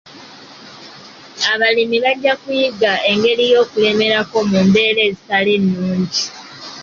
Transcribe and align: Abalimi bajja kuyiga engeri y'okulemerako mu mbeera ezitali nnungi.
Abalimi 1.51 1.97
bajja 2.05 2.33
kuyiga 2.41 2.91
engeri 3.11 3.43
y'okulemerako 3.51 4.37
mu 4.49 4.59
mbeera 4.67 5.01
ezitali 5.09 5.53
nnungi. 5.63 6.23